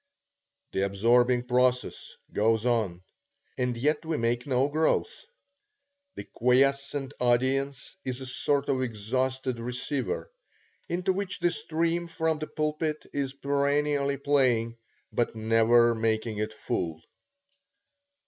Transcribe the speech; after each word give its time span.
The 0.71 0.83
absorbing 0.83 1.43
process 1.43 2.17
goes 2.33 2.65
on, 2.65 3.03
and 3.55 3.77
yet 3.77 4.03
we 4.03 4.17
make 4.17 4.47
no 4.47 4.67
growth. 4.67 5.27
The 6.15 6.23
quiescent 6.23 7.13
audience 7.19 7.95
is 8.03 8.19
a 8.19 8.25
sort 8.25 8.67
of 8.67 8.81
exhausted 8.81 9.59
receiver, 9.59 10.31
into 10.89 11.13
which 11.13 11.39
the 11.39 11.51
stream 11.51 12.07
from 12.07 12.39
the 12.39 12.47
pulpit 12.47 13.05
is 13.13 13.33
perennially 13.33 14.17
playing, 14.17 14.75
but 15.13 15.35
never 15.35 15.93
making 15.93 16.39
it 16.39 16.51
full. 16.51 16.99